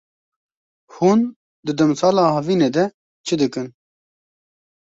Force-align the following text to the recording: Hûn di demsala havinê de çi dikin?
Hûn 0.93 1.19
di 1.65 1.71
demsala 1.77 2.23
havinê 2.35 2.69
de 2.75 2.85
çi 3.25 3.35
dikin? 3.39 3.67